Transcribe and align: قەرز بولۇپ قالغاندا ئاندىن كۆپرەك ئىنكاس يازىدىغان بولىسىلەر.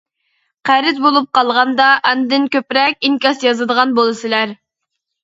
قەرز 0.67 1.01
بولۇپ 1.03 1.27
قالغاندا 1.37 1.89
ئاندىن 2.11 2.47
كۆپرەك 2.55 2.97
ئىنكاس 3.11 3.45
يازىدىغان 3.47 3.93
بولىسىلەر. 4.01 4.57